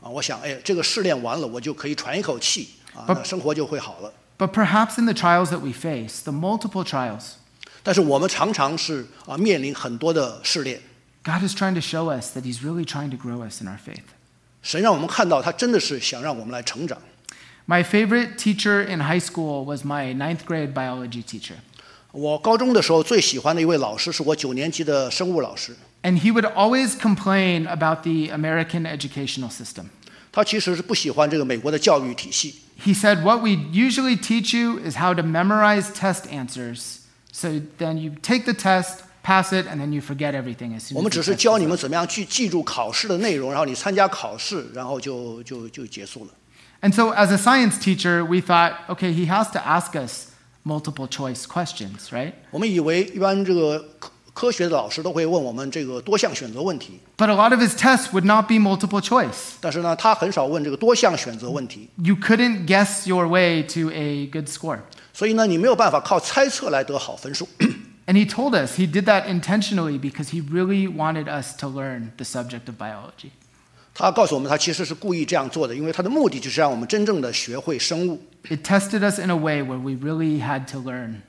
[0.00, 4.12] 啊，我想，哎，这个试炼完了，我就可以喘一口气啊，不那生活就会好了。
[4.38, 7.36] But perhaps in the trials that we face, the multiple trials,
[7.82, 10.80] 但是我们常常是啊面临很多的试炼，
[11.24, 13.78] God is trying to show us that He's really trying to grow us in our
[13.78, 14.04] faith.
[14.62, 16.98] 神让我们看到他真的是想让我们来成长。
[17.66, 21.54] My favorite teacher in high school was my ninth grade biology teacher.
[22.12, 29.86] 我高中的时候最喜欢的一位老师是我九年级的生物老师， And he would always complain about the American educational system.
[30.30, 32.54] 他其实是不喜欢这个美国的教育体系。
[32.84, 36.98] He said, What we usually teach you is how to memorize test answers.
[37.32, 40.96] So then you take the test, pass it, and then you forget everything as soon
[40.96, 41.68] 我 as 们 the 只是 test 教 is 你 over.
[41.70, 46.30] 们怎么样去记住考试的内容，然后你参加考试，然后就就就结束了。
[46.82, 50.32] And so, as a science teacher, we thought, okay, he has to ask us
[50.62, 52.34] multiple choice questions, right?
[52.50, 53.96] 我们以为一般这个
[54.34, 59.54] 科科学的老师都会问我们这个多项选择问题， But a lot of his tests would not be multiple choice.
[59.62, 64.80] 但是呢，他很少问这个多项选择问题， You couldn't guess your way to a good score.
[65.14, 67.48] 所以呢，你没有办法靠猜测来得好分数。
[68.06, 72.10] And he told us he did that intentionally because he really wanted us to learn
[72.18, 73.30] the subject of biology.
[73.94, 78.20] 他告诉我们，他其实是故意这样做的，因为他的目的就是让我们真正的学会生物。
[78.50, 81.22] It tested us in a way where we really had to learn.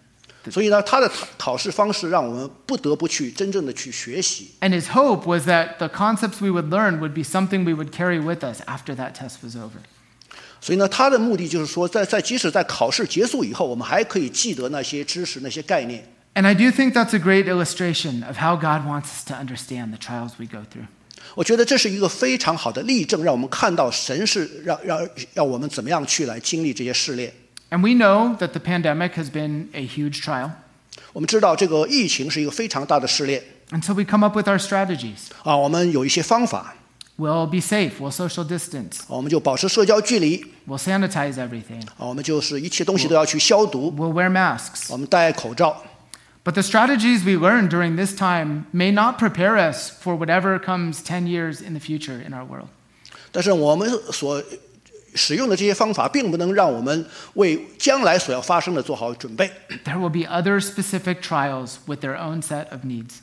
[0.49, 4.51] 所以呢，他的考考试方式让我们不得不去真正的去学习。
[4.61, 7.91] And his hope was that the concepts we would learn would be something we would
[7.91, 9.81] carry with us after that test was over.
[10.61, 16.03] 所以呢，他的目的就是说，在在即使在考试结束以后，我们还可以记得那些知识、那些概念。
[16.33, 19.89] And I do think that's a great illustration of how God wants us to understand
[19.89, 20.87] the trials we go through.
[21.35, 27.33] 我觉得这是一个非常好的例证，让我们看到神是让让让我们怎么样去来经历这些试炼。
[27.71, 30.51] And we know that the pandemic has been a huge trial.
[31.13, 35.29] 我们知道这个疫情是一个非常大的试炼 And so we come up with our strategies.
[35.43, 36.75] 啊，我们有一些方法
[37.17, 44.85] We'll be safe, we'll social distance, 啊，我们就保持社交距离 we'll sanitize everything, 啊，我们就是一切东西都要去消毒， we'll wear masks.
[44.89, 45.83] 我们戴口罩。
[46.43, 51.01] But the strategies we learn during this time may not prepare us for whatever comes
[51.03, 52.69] 10 years in the future in our world.
[53.31, 54.41] 但是我们所
[55.15, 59.49] 使用的这些方法，并不能让我们为将来所要发生的做好准备。
[59.83, 63.19] There will be other specific trials with their own set of needs.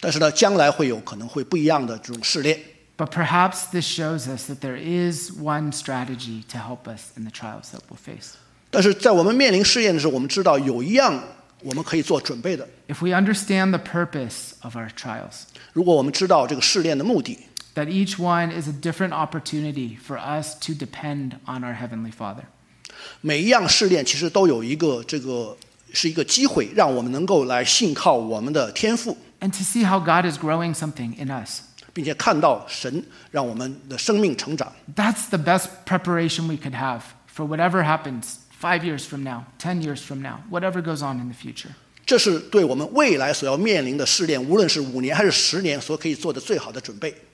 [0.00, 2.58] 但是呢，将来会有可能会不一样的这种试炼。
[2.96, 7.30] But perhaps this shows us that there is one strategy to help us in the
[7.30, 8.32] trials that we'll face.
[8.70, 11.22] 但是在我们面临试验的时候，我们知道有一样
[11.62, 12.68] 我们可以做准备的。
[12.88, 17.38] If we understand the purpose of our trials, 如果我们知道这个试炼的目的，
[17.75, 22.45] that each one is a different opportunity for us to depend on our heavenly Father.
[23.21, 25.57] 每一样试炼其实都有一个这个
[25.91, 29.17] 是一个机会，让我们能够来信靠我们的天父。
[29.39, 31.61] And to see how God is growing something in us.
[31.93, 34.73] 并且看到神让我们的生命成长。
[34.95, 40.01] That's the best preparation we could have for whatever happens five years from now, ten years
[40.01, 41.71] from now, whatever goes on in the future.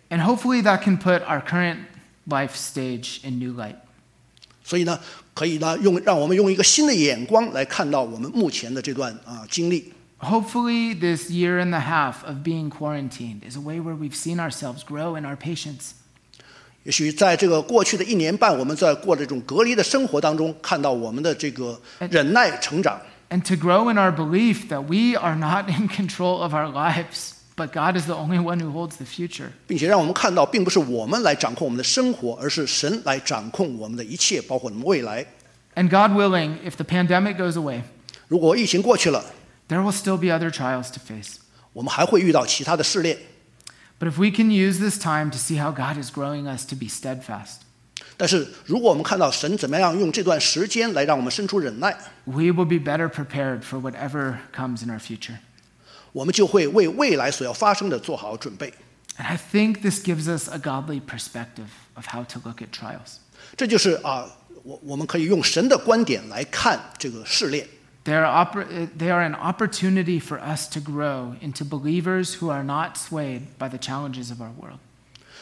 [0.08, 1.78] And hopefully that can put our current
[2.28, 3.76] life stage in new light.
[4.62, 4.98] 所以呢，
[5.34, 9.92] 可以呢用让我们用一个新的眼光来看到我们目前的这段啊经历。
[10.20, 14.38] Hopefully, this year and a half of being quarantined is a way where we've seen
[14.38, 15.90] ourselves grow in our patience.
[16.84, 21.78] 也许在这个过去的一年半，我们在过这种隔离的生活当中，看到我们的这个
[22.10, 22.98] 忍耐成长，
[23.30, 27.32] And to grow in our belief that we are not in control of our lives,
[27.58, 29.50] but God is the only one who holds the future.
[29.66, 35.26] 并且让我们看到，并不是我们来掌控我们的生活，而是神来掌控我们的一切，包括我们未来。
[35.74, 37.82] And God willing, if the pandemic goes away,
[38.28, 39.24] 如果疫情过去了，
[39.68, 41.36] there will still be other trials to face.
[41.72, 43.18] 我们还会遇到其他的试炼。
[43.98, 46.76] But if we can use this time to see how God is growing us to
[46.76, 47.62] be steadfast,
[48.16, 55.38] 但是，如果我们看到神怎么样用这段时间来让我们生出忍耐， we will be better prepared for whatever comes in our future.
[56.12, 58.72] 我们就会为未来所要发生的做好准备。
[59.16, 63.18] And I think this gives us a godly perspective of how to look at trials.
[63.56, 64.26] 这就是啊，
[64.62, 67.68] 我我们可以用神的观点来看这个试炼。
[68.04, 72.50] They are, oppor- uh, they are an opportunity for us to grow into believers who
[72.50, 74.78] are not swayed by the challenges of our world.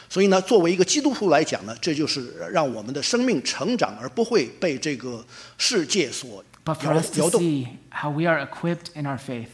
[0.09, 5.25] 所以呢，作为一个基督徒来讲呢，这就是让我们的生命成长，而不会被这个
[5.57, 7.41] 世界所 But for 摇 us to 摇动。
[7.41, 9.47] see how we are equipped in our faith.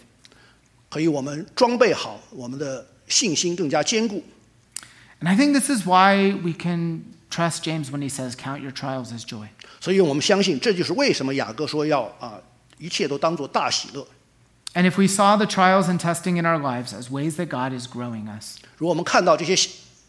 [0.93, 4.23] 可以我们装备好我们的信心更加坚固。
[5.21, 8.71] And I think this is why we can trust James when he says, Count your
[8.71, 9.49] trials as joy.
[9.81, 12.41] 所以我们相信，这就是为什么雅各说要啊，
[12.77, 14.07] 一切都当作大喜乐。
[14.73, 17.77] And if we saw the trials and testing in our lives as ways that God
[17.77, 19.55] is growing us, 如果我们看到这些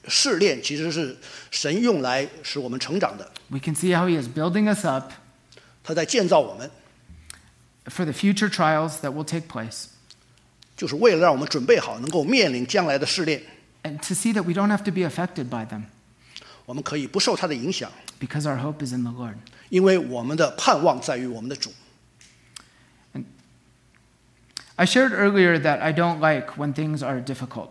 [0.06, 1.16] 试炼其实是
[1.50, 5.12] 神用来使我们成长的， we can see how he is building us up
[5.82, 6.70] 他在建造我们，
[7.86, 9.86] for the future trials that will take place.
[10.76, 13.42] 就是为了让我们准备好能够面临将来的试炼，
[13.82, 15.82] And to see that we don't have to be affected by them
[16.66, 19.34] 我们可以不受它的影响， because our hope is in the Lord.
[19.68, 21.72] 因为我们的盼望在于我们的主。
[24.76, 27.70] I shared earlier that I don't like when things are difficult.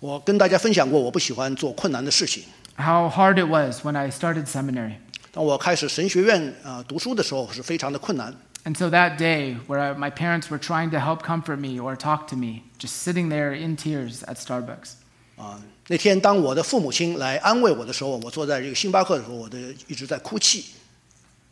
[0.00, 2.44] 我跟大家分享过，我不喜欢做困难的事情。
[2.76, 4.94] How hard it was when I started seminary.
[5.30, 8.34] 当我开始神学院啊、呃读书的时候，是非常的困难。
[8.66, 11.96] And so that day, where I, my parents were trying to help comfort me or
[11.96, 14.92] talk to me, just sitting there in tears at Starbucks,
[15.36, 20.66] 啊，那天当我的父母亲来安慰我的时候，我坐在这个星巴克的时候，我的一直在哭泣。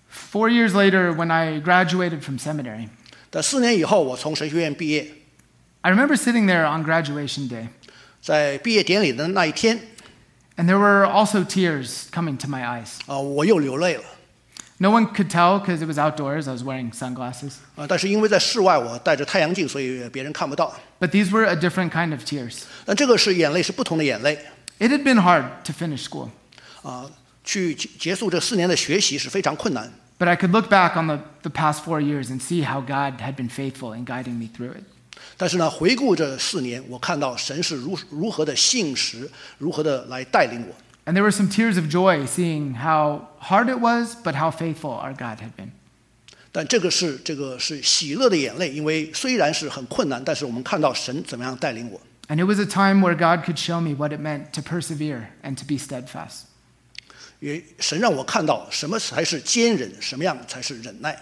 [0.09, 2.89] four years later, when I graduated from seminary,
[3.29, 5.13] 但四年以后，我从神学院毕业，
[5.81, 7.67] I remember sitting there on graduation day,
[8.23, 9.81] 在毕业典礼的那一天，
[10.57, 12.99] and there were also tears coming to my eyes.
[13.07, 14.05] 啊，我又流泪了。
[14.79, 16.49] No one could tell because it was outdoors.
[16.49, 17.57] I was wearing sunglasses.
[17.77, 20.75] 啊，但是因为在室外，我戴着太阳镜，所以别人看不到。
[20.99, 22.63] But these were a different kind of tears.
[22.87, 24.39] 但这个是眼泪，是不同的眼泪。
[24.79, 26.31] It had been hard to finish school,
[26.83, 27.11] 啊，
[27.45, 29.93] 去结结束这四年的学习是非常困难。
[30.19, 33.21] but I could look back on the, the past four years and see how God
[33.21, 34.85] had been faithful in guiding me through it.
[35.37, 40.75] 但是呢，回顾这四年，我看到神是如如何的信实，如何的来带领我。
[41.05, 44.93] And there were some tears of joy seeing how hard it was, but how faithful
[44.93, 45.73] our God had been.
[46.53, 52.01] 但这个是这个是喜乐的眼泪，因为虽然是很困难，但是我们看到神怎么样带领我。
[52.29, 55.29] And it was a time where God could show me what it meant to persevere
[55.43, 56.43] and to be steadfast.
[57.41, 61.19] 也神让我看到什么才是坚忍，什么样才是忍耐。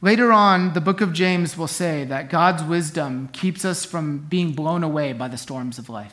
[0.00, 4.54] Later on, the book of James will say that God's wisdom keeps us from being
[4.54, 6.12] blown away by the storms of life.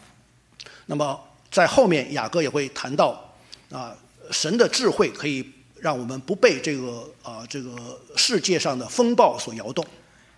[0.88, 3.34] 那么 在后面，雅各也会谈到
[3.72, 3.96] 啊，
[4.32, 5.46] 神的智慧可以
[5.80, 9.86] 让我们不被这个啊这个世界上的风暴所摇动。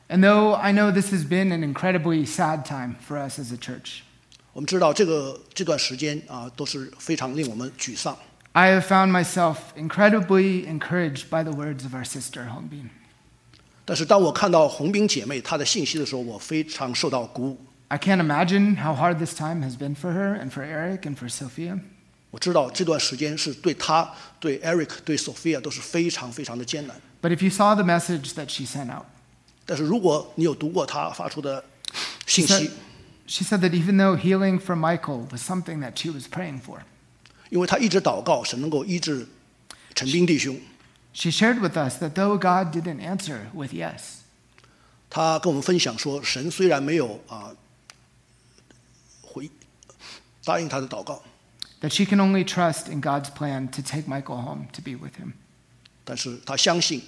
[0.09, 3.57] And though I know this has been an incredibly sad time for us as a
[3.57, 4.01] church,
[4.53, 8.17] 我们知道这个这段时间啊都是非常令我们沮丧。
[8.53, 12.89] I have found myself incredibly encouraged by the words of our sister Hongbin.
[13.85, 17.57] 但是当我看到红兵姐妹她的信息的时候，我非常受到鼓舞。
[17.91, 21.15] I can't imagine how hard this time has been for her and for Eric and
[21.15, 21.79] for Sophia.
[22.31, 26.95] 我知道这段时间是对他、对 Eric、对 Sophia 都是非常非常的艰难。
[27.21, 29.05] But if you saw the message that she sent out,
[29.65, 31.63] 但是如果你有读过他发出的
[32.25, 32.71] she 信 said, 息，
[33.25, 36.79] she said that even though healing for Michael was something that she was praying for,
[37.49, 39.25] 因为他一直祷告神能够医治
[39.95, 40.59] 陈斌弟兄，
[41.13, 44.17] she shared with us that though God didn't answer with yes,
[45.09, 47.55] 他跟我们分享说，神虽然没有啊回
[50.43, 51.21] 答应他的祷告，
[51.81, 55.15] that she can only trust in God's plan to take Michael home to be with
[55.17, 55.33] him.
[56.03, 57.01] 但是他相信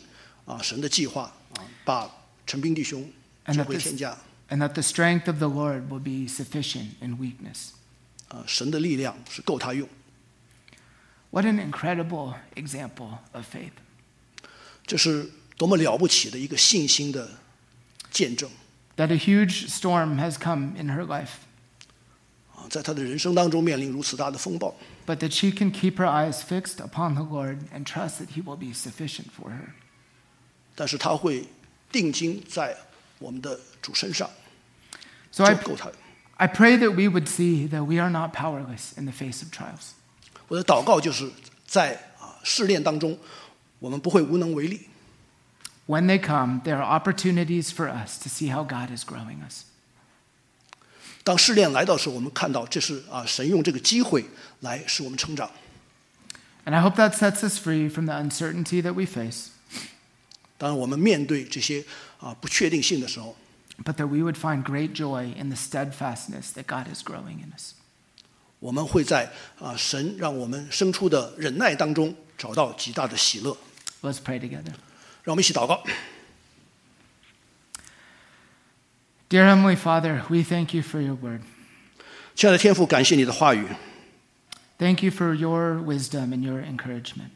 [0.45, 2.09] 啊神的计划啊，把
[2.45, 3.09] 陈斌弟兄
[3.45, 4.17] And 接 that 回 this- 天家
[4.49, 7.69] And that the strength of the Lord will be sufficient in weakness.
[8.29, 9.87] 啊，神的力量是够他用。
[11.31, 13.71] What an incredible example of faith.
[14.87, 17.29] 这是多么了不起的一个信心的
[18.09, 18.49] 见证
[18.97, 21.37] That a huge storm has come in her life, 啊！
[22.69, 24.75] 在他的人生当中面临如此大的风暴，
[25.07, 28.43] but that she can keep her eyes fixed upon the Lord and trust that He
[28.43, 29.73] will be sufficient for her.
[30.75, 31.47] 但是他会
[31.91, 32.77] 定睛在
[33.17, 34.29] 我们的主身上，
[35.31, 35.91] So 就 I, 够他。
[36.37, 39.51] I pray that we would see that we are not powerless in the face of
[39.51, 39.93] trials.
[40.47, 41.29] 我的祷告就是
[41.65, 43.17] 在啊试炼当中，
[43.79, 44.87] 我们不会无能为力。
[45.87, 49.63] When they come, there are opportunities for us to see how God is growing us.
[51.23, 54.25] 当试炼来到时，候，我们看到这是啊神用这个机会
[54.61, 55.49] 来使我们成长。
[56.65, 59.47] And I hope that sets us free from the uncertainty that we face,
[60.57, 61.83] 当然，我们面对这些
[62.19, 63.35] 啊不确定性的时候，
[63.83, 67.53] but that we would find great joy in the steadfastness that God is growing in
[67.57, 67.73] us.
[68.59, 73.57] 我们会在啊神让我们生出的忍耐当中找到极大的喜乐。
[74.01, 74.73] Let's pray together.
[75.23, 75.83] 让我们一起祷告。
[79.29, 81.41] Dear Heavenly Father, we thank you for your word.
[82.35, 83.65] 亲爱的天父，感谢你的话语，
[84.77, 87.29] Thank you for your wisdom and your encouragement.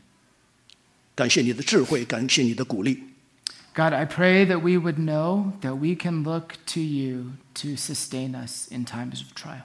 [1.14, 3.04] 感谢你的智慧，感谢你的鼓励。
[3.76, 8.34] God, I pray that we would know that we can look to you to sustain
[8.34, 9.64] us in times of trial.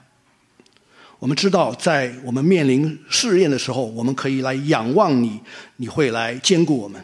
[1.19, 5.41] 我们知道，在我们面临试验的时候，我们可以来仰望你，
[5.77, 7.03] 你会来兼顾我们。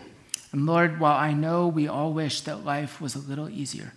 [0.51, 3.91] And Lord, while I know we all wish that life was a little easier,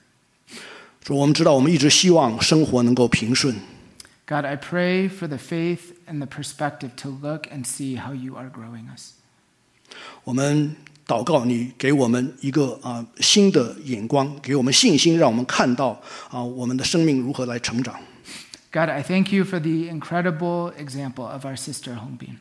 [1.04, 3.54] 说我们知道，我们一直希望生活能够平顺。
[4.26, 8.34] God, I pray for the faith and the perspective to look and see how you
[8.36, 9.12] are growing us.
[10.24, 10.76] 我们
[11.06, 15.98] 祷告你给我们一个啊新的眼光，给我们信心，让我们看到
[16.30, 17.98] 啊我们的生命如何来成长。
[18.70, 22.36] God, I thank you for the incredible example of our sister Hongbin,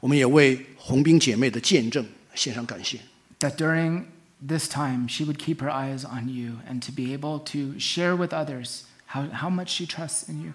[0.00, 2.04] 我们也为红兵姐妹的见证
[2.34, 2.98] 献上感谢。
[3.38, 4.02] that during
[4.46, 8.16] this time she would keep her eyes on you and to be able to share
[8.16, 10.52] with others how, how much she trusts in you.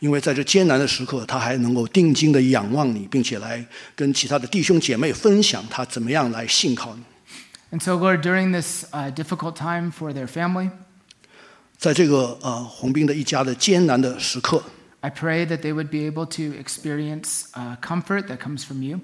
[0.00, 7.02] 因为在这艰难的时刻，她还能够定睛的仰望你，并且来跟其他的弟兄姐妹分享她怎么样来信靠你。
[7.70, 10.70] And so, Lord, during this uh, difficult time for their family,
[11.76, 14.64] 在这个呃红兵的一家的艰难的时刻，
[15.00, 19.00] I pray that they would be able to experience uh, comfort that comes from you,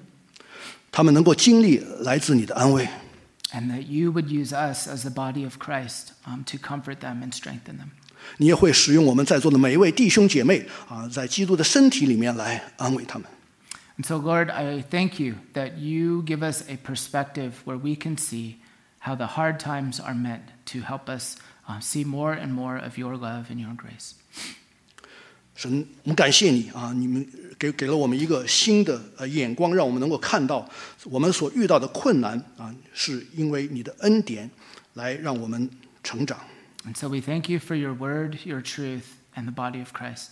[0.91, 2.87] 他们能够经历来自你的安慰，
[3.53, 7.21] and that you would use us as the body of Christ um, to comfort them
[7.21, 7.91] and strengthen them.
[8.37, 13.27] 你也会使用我们在座的每一位弟兄姐妹啊，在基督的身体里面来安慰他们。
[13.97, 18.17] And so, Lord, I thank you that you give us a perspective where we can
[18.17, 18.57] see
[18.99, 21.37] how the hard times are meant to help us
[21.67, 24.13] uh, see more and more of your love and your grace.
[25.61, 26.93] 神，我们感谢你啊！
[26.93, 30.69] 你们给给了我们一个新的呃眼光，让我们能够看到
[31.05, 34.49] 我们所遇到的困难啊，是因为你的恩典
[34.93, 35.67] 来让我们
[36.03, 36.39] 成长。
[36.85, 39.03] And so we thank you for your word, your truth,
[39.35, 40.27] and the body of Christ.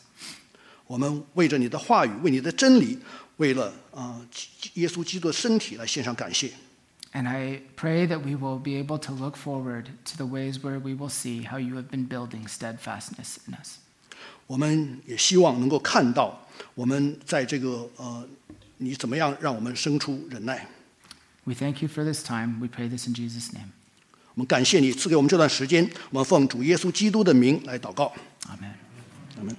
[0.85, 2.99] 我们为着你的话语，为你的真理，
[3.37, 4.21] 为了啊
[4.75, 6.51] 耶稣基督的身体来献上感谢。
[7.13, 10.79] And I pray that we will be able to look forward to the ways where
[10.79, 13.79] we will see how you have been building steadfastness in us.
[14.49, 18.27] 我们也希望能够看到我们在这个呃，
[18.77, 20.67] 你怎么样让我们生出忍耐。
[21.45, 22.59] We thank you for this time.
[22.59, 23.69] We pray this in Jesus' name.
[24.33, 28.11] 我们感谢你赐给我们这段时间，我们奉主耶稣基督的名来祷告。
[28.47, 28.73] Amen.
[29.37, 29.55] 阿门。